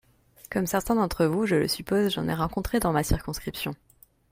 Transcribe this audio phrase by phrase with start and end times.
[0.49, 3.75] Comme certains d’entre vous je le suppose, j’en ai rencontré dans ma circonscription.